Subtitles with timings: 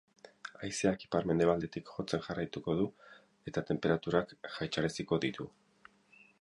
[0.67, 2.89] Haizeak ipar-mendebaldetik jotzen jarraituko du,
[3.53, 5.51] eta tenperaturak jaitsaraziko ditu.